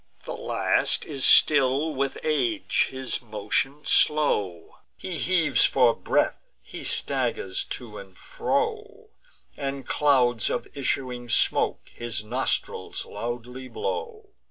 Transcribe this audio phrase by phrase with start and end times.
[0.23, 7.63] The last is stiff with age, his motion slow; He heaves for breath, he staggers
[7.65, 9.09] to and fro,
[9.55, 14.29] And clouds of issuing smoke his nostrils loudly blow.